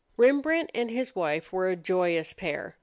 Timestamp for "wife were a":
1.15-1.75